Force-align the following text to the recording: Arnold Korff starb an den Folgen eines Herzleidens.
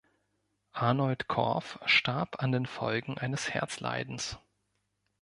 Arnold 0.73 1.27
Korff 1.27 1.77
starb 1.85 2.37
an 2.41 2.51
den 2.51 2.65
Folgen 2.65 3.19
eines 3.19 3.51
Herzleidens. 3.53 4.39